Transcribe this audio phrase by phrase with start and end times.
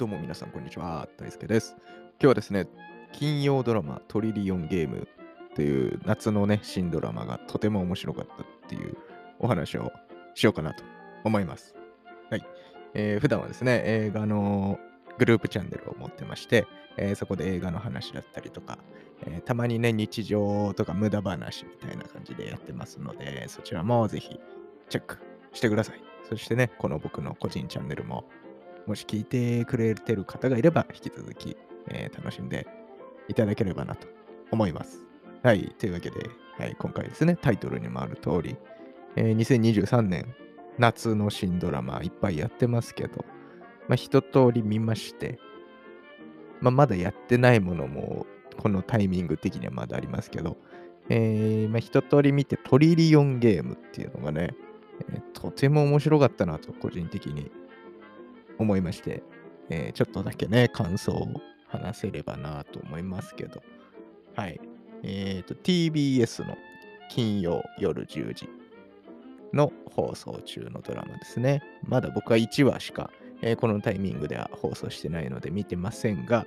[0.00, 1.06] どうも皆さん、こんにちは。
[1.18, 1.76] 大輔です。
[1.78, 2.66] 今日はですね、
[3.12, 5.06] 金曜ドラマトリリオンゲーム
[5.54, 8.96] という夏のね、新ドラマがとても面白かったっていう
[9.38, 9.92] お話を
[10.32, 10.82] しようかなと
[11.22, 11.74] 思います。
[12.30, 12.46] はい。
[12.94, 14.78] えー普段はですね、映画の
[15.18, 18.78] グループチャンネルを持ってまして、えーそこで映画の話だったりとか、
[19.26, 24.40] えーたまにね、日常とか無駄話みたいな感じでやってますので、そちらもぜひ
[24.88, 25.18] チェック
[25.52, 26.02] してください。
[26.26, 28.24] そしてね、この僕の個人チャンネルも
[28.86, 31.56] もし聞いてくれてる方がいれば、引き続き、
[31.88, 32.66] えー楽しんで
[33.28, 34.08] いただければなと
[34.50, 35.04] 思います。
[35.42, 35.74] はい。
[35.78, 38.56] というわけで、はい、今回ですね、タイトルにもある通り、
[39.16, 40.34] えー2023年、
[40.78, 43.24] 夏の新ドラマいっぱいやってますけど、
[43.88, 45.38] まあ、一通り見まして、
[46.60, 50.56] まあ、まだやってないものも、このタイミング的にはまだありますけど、
[51.08, 54.54] えーまあ、一通り見てトリリオンゲームっていうのがね、
[55.12, 57.50] えーとても面白かったなと、個人的に
[58.60, 59.22] 思いまして、
[59.70, 63.62] えーちょっとだけね、感想を話せればなと思いますけど、
[64.36, 64.60] はい。
[65.02, 66.56] えっ、と、TBS の
[67.08, 68.48] 金曜夜10時
[69.52, 71.62] の放送中のドラマですね。
[71.82, 73.10] まだ僕は1話しか、
[73.42, 76.46] えーこのタイミングでは放送してないので見てませんが、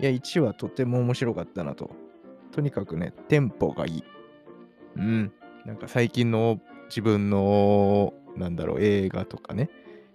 [0.00, 1.90] いや、1話とても面白かったなと。
[2.52, 4.04] とにかくね、テンポがいい。
[4.96, 5.32] うん。
[5.66, 9.68] なんか最近の自分の、なんだろう、映画とかね、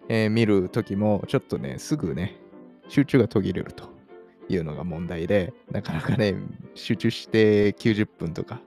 [0.09, 2.35] えー見るときも、ちょっとね、すぐね、
[2.87, 3.89] 集中が途切れると
[4.49, 6.35] いうのが問題で、なかなかね、
[6.75, 8.61] 集中して90分とか、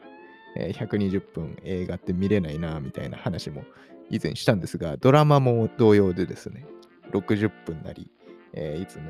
[0.56, 3.64] えー120分映画って見れないな、みたいな話も
[4.10, 6.66] 以前したんですが、ドラマも同様でですね、
[7.12, 8.10] 60分なり、
[8.52, 9.04] えーいつも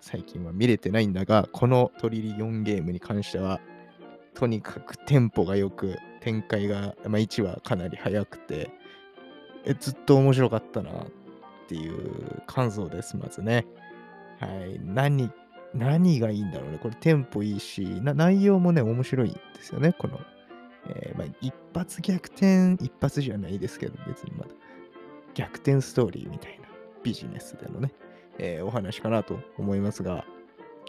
[0.00, 3.60] 最近は見れてないんだが、このトリリオンゲームに関しては、
[4.34, 8.70] とにかくテンポが良く、展開が、まあ、1話かなり早くて、
[9.64, 11.10] えずっと面白かったなっ
[11.68, 13.66] ていう感想です、まずね。
[14.40, 14.80] はい。
[14.82, 15.30] 何、
[15.74, 16.78] 何がいいんだろうね。
[16.78, 19.92] これテンポいいし、内容もね、面白いんですよね。
[19.92, 20.18] この、
[20.88, 24.50] えーまあ、一発逆転、一発じゃないですけど、別にまだ
[25.34, 26.68] 逆転ストーリーみたいな
[27.02, 27.92] ビジネスでのね、
[28.38, 30.24] えーお話かなと思いますが、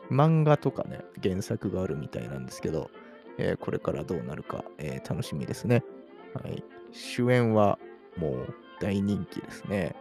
[0.09, 2.89] 漫画とかね、原作があるみたいなんですけど、
[3.37, 5.83] えーこれからどうなるか、えー楽しみですね。
[6.33, 6.63] はい。
[6.91, 7.77] 主演は
[8.17, 9.95] もう大人気ですね。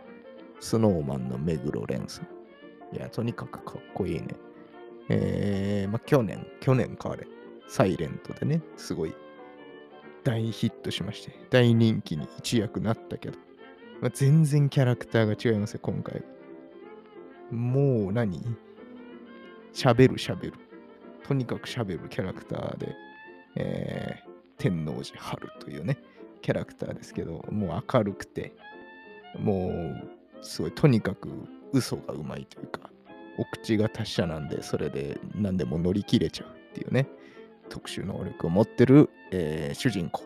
[0.61, 2.97] スノーマンの目黒蓮さん。
[2.97, 4.29] いや、とにかくかっこいいね。
[5.09, 7.27] えー、まあ、去年、去年かあれ、
[7.69, 9.15] サイレントでね、すごい
[10.25, 13.39] 大ヒットしまして、大人気に一躍なったけど、
[14.01, 16.23] まあ、全然キャラクターが違いますよ、今回。
[17.51, 18.43] もう何？
[19.73, 20.55] 喋る喋る。
[21.27, 22.95] とにかく喋るキャラクターで、
[23.57, 25.99] えー天王寺春というね、
[26.43, 28.53] キャラクターですけど、もう明るくて、
[29.39, 31.29] もう、すごい、とにかく
[31.73, 32.91] 嘘がうまいというか、
[33.39, 37.07] お口が達者なんで、それで何でも乗り切れちゃうっていうね、
[37.69, 40.23] 特殊能力を持ってる、えー主人公、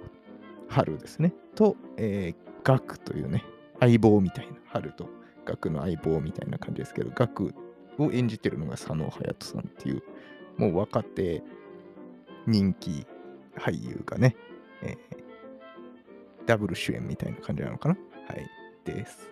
[0.68, 3.44] 春ですね、と、えー、ガクというね、
[3.80, 5.08] 相棒みたいな、春と
[5.44, 7.54] ガクの相棒みたいな感じですけど、ガク
[7.98, 10.02] を演じてるのが佐野勇人さんっていう、
[10.56, 11.42] もう若手
[12.46, 13.06] 人気
[13.56, 14.36] 俳優がね、
[14.82, 15.22] えー
[16.44, 17.96] ダブル主演みたいな感じなのかな？
[18.26, 18.48] はい、
[18.84, 19.30] です。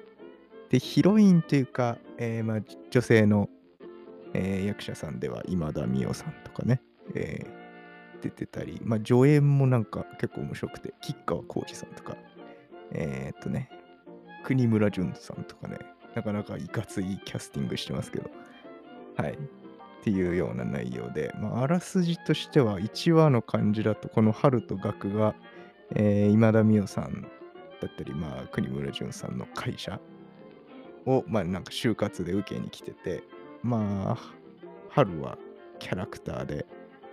[0.71, 2.61] で、ヒロインというか、えーまあ、
[2.91, 3.49] 女性の、
[4.33, 6.81] えー役者さんでは今田美桜さんとかね、
[7.15, 7.61] えー
[8.23, 12.17] 出てたり、まあ、助演もなんか結構面白くて、吉川晃司さんとか、
[12.93, 13.71] えーっとね、
[14.45, 15.79] 国村淳さんとかね、
[16.15, 18.31] なかなかいかついキャスティングしてますけど、
[19.17, 19.33] はい。
[19.33, 19.37] っ
[20.03, 25.35] ていうような内容で、まあ、あらすじとしては1話の感じだと、この春と学が、
[25.95, 27.29] えー今田美桜さんだ
[27.89, 29.99] ったり、まあ、国村淳さんの会社
[31.07, 33.23] を、まあ、なんか就活で受けに来てて、
[33.63, 34.19] まあ、
[34.91, 35.39] 春は
[35.79, 36.67] キャラクターで、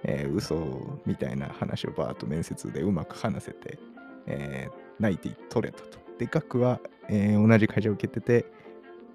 [0.04, 3.80] えー嘘みたいな話をバーッと面接でうまく話せて、
[4.28, 6.00] えー泣いて取れたと。
[6.18, 6.80] で、学は、
[7.10, 8.46] えー同じ会社を受けてて、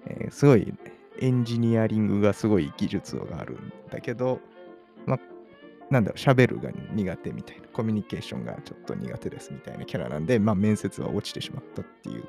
[0.07, 0.73] えーすごい
[1.19, 4.39] エンジニアリングがすごい技術があるんだけど、
[5.05, 5.19] まあ、
[5.89, 12.23] なんだろう、喋るが苦手みたいな、コミュニケーションがちょっと苦手ですみたいなキャラなんで、まあ、面接は落ちてしまったっていう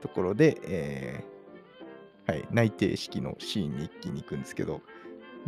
[0.00, 1.35] ところで、えー
[2.26, 4.80] はい、内定式のシーンに一気に行くんですけど、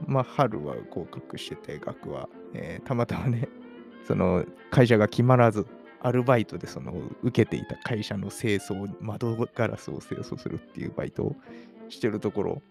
[0.07, 3.49] まあ、春は合格してて、学は、えーたまたまね、
[4.07, 5.67] その会社が決まらず、
[6.01, 11.37] アルバイトでその受けていた会社の清掃、窓ガラスを清掃するっていうバイトを
[11.89, 12.63] してるところ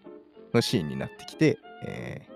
[0.54, 2.26] のシーンになってきて、え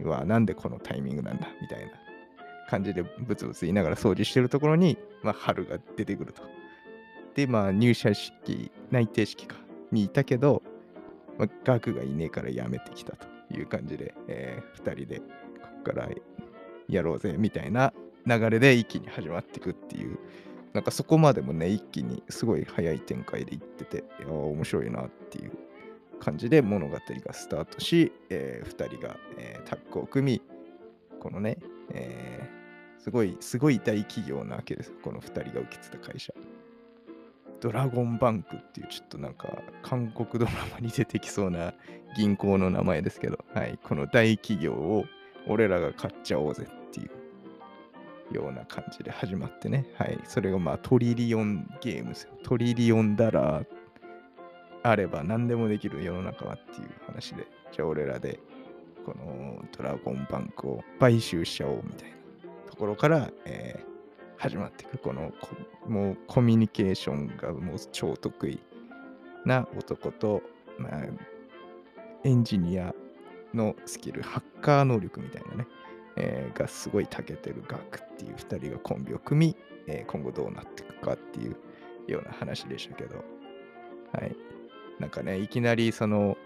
[0.00, 1.92] ー、うわ、なんでこのタイミングなんだみたいな
[2.68, 6.42] 感じでブツブツ言いながら掃除してるところに、まあ、春が出てくると。
[7.34, 9.56] で、まあ、入社式、内定式か、
[9.92, 10.62] にいたけど、
[11.38, 15.24] まあ、ガクがいねえからやめてきたという感じで、えー、2人でこ
[15.84, 16.08] こから
[16.88, 17.92] やろうぜみたいな
[18.26, 20.18] 流れで一気に始まっていくっていう、
[20.72, 25.52] なんかそこまでもね、一気にすごい早い展開でいってて、いや面白いなっていう
[26.20, 30.42] 感じで物語がスタートし、えー、2人が、えー、タッグを組み、
[31.20, 31.58] このね、
[31.92, 34.92] えー、すごい、すごい大企業なわけです。
[35.02, 36.34] この2人が受けてた会社。
[37.60, 41.74] ドラゴンバンクっていうちょっとなんか韓国ドラマに出てきそうな
[42.16, 45.04] 銀行の名前ですけど、はい、この大企業を
[45.48, 47.08] 俺らが買っちゃおうぜってい
[48.32, 52.30] うような感じで始まってね、はい、それがまあトリリオンゲームですよ。
[52.42, 53.66] トリリオンダラー
[54.82, 58.38] あれば何でもできる世の中はっていう話で、じゃあ俺らで
[59.04, 62.16] このドラゴンバンクを買収しちゃおうみたいな
[62.70, 63.95] ところから、えー
[64.38, 65.32] 始まっていく、この
[65.86, 68.60] もうコミュニケーションがもう超得意
[69.44, 70.42] な男と、
[70.78, 71.02] まあ、
[72.24, 72.94] エンジニア
[73.54, 75.66] のスキル、ハッカー能力みたいなね、
[76.16, 79.56] えー、がすごい長けてるガクっていう2人がコンビを組み、
[79.86, 81.56] えー、今後どうなっていくかっていう
[82.06, 83.24] ような話でしたけど、
[84.12, 84.36] はい。
[84.98, 86.36] なんかね、いきなりその、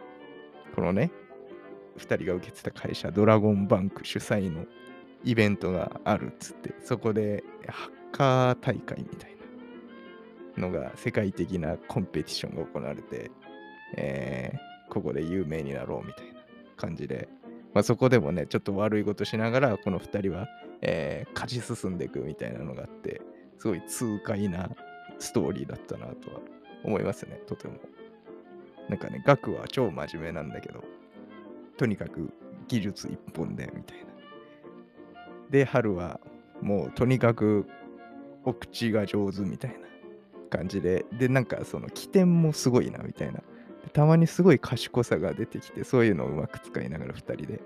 [0.74, 1.10] このね、
[1.98, 4.64] 2人が受けてた会社、ドラゴンバンク主催の
[5.24, 9.36] イベントがあるっつって、そこでハッカー大会みたい
[10.56, 13.30] なのが、世界的なコンペティションが行われて、
[13.96, 16.40] えー、ここで有名になろうみたいな
[16.76, 17.28] 感じで、
[17.72, 20.48] まあ、そこでもね、ちょっと悪いことしながら、この2人は、
[20.82, 23.20] えー、勝ち進んでいくみたいなのがあって、
[23.58, 24.70] すごい痛快な
[25.18, 26.40] ストーリーだったなとは
[26.82, 27.74] 思いますね、とても。
[28.88, 30.82] なんかね、額は超真面目なんだけど、
[31.76, 32.32] とにかく
[32.66, 34.09] 技術一本でみたいな。
[35.50, 36.20] で、春は
[36.62, 37.66] もうとにかく
[38.44, 39.76] お口が上手みたいな
[40.48, 43.40] 感じで、で、なんかその起点もすごいなみたいな。
[43.92, 47.60] たまにすごい賢さが出てきて、そういうのをうまく使いながら2人で、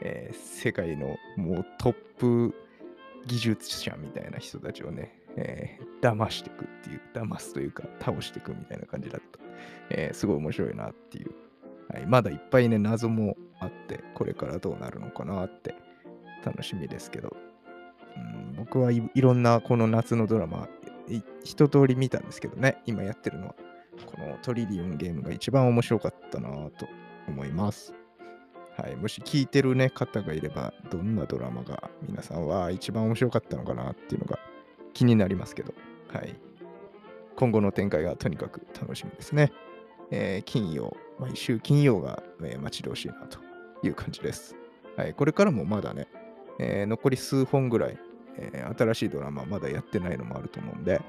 [0.00, 2.54] えー、世界のもうトップ
[3.26, 9.38] 技術者みたいな人たちをね、えー、騙していくっていう、騙すというか倒していくみたいな感じだった。
[9.90, 11.32] えー、すごい面白いなっていう。
[11.92, 15.74] はい、まだいっぱいね、謎もあって、これからどうなるのかなって
[16.48, 17.36] 楽しみですけど、
[18.16, 20.68] うん、僕はいろんなこの夏のドラマ、
[21.44, 23.54] 一通り見たんですけどね、今やってるのは、
[24.06, 26.88] このトリリオンゲームが一番面白かったなと
[27.28, 27.94] 思います。
[28.76, 34.38] はい、もし聞いてる、ね、方がいれば、どんなドラマが皆さんは一番面白かったのかなっていうのが
[34.94, 35.74] 気になりますけど、
[36.12, 36.34] はい、
[37.36, 39.52] 今後の展開がとにかく楽しみですね。
[40.10, 43.38] えー、金曜、毎週金曜が、えー、待ち遠しいなと
[43.82, 44.56] いう感じです。
[44.96, 46.06] はい、これからもまだね、
[46.58, 47.98] えー、残り数本ぐらい、
[48.36, 51.00] えー、新しいドラマまだやってないのもあると思うんで、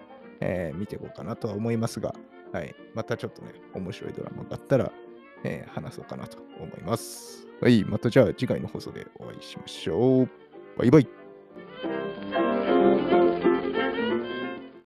[0.42, 2.14] えー、見ていこうかなとは思いますが、
[2.52, 4.92] はい、またちょっとね、面白いドラマがあったら、
[5.44, 7.48] え話そうかなと思います。
[7.62, 10.30] はい、またじゃあ次回の放送でお会いしましょう。
[10.78, 11.08] バイバイ。